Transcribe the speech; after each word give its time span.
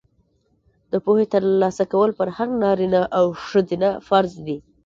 د 0.91 0.93
پوهې 1.05 1.25
ترلاسه 1.33 1.83
کول 1.91 2.09
په 2.17 2.23
هر 2.37 2.47
نارینه 2.63 3.01
او 3.17 3.25
ښځینه 3.47 3.89
فرض 4.07 4.33
دي. 4.45 4.57